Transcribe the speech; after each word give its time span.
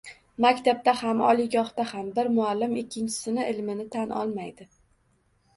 Maktabda 0.45 0.93
ham, 1.01 1.19
oliygohda 1.31 1.85
ham 1.91 2.09
bir 2.17 2.31
muallim 2.39 2.73
ikkinchisini 2.85 3.47
ilmini 3.53 3.89
tan 3.97 4.15
olmaydi 4.23 4.69